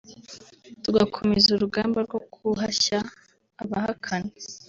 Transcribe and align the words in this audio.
tugakomeza 0.83 1.47
urugamba 1.51 1.97
rwo 2.05 2.19
guhashya 2.33 2.97
abahakana 3.61 4.31